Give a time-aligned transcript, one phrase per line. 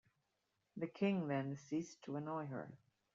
[0.77, 2.67] The king then ceased to annoy her.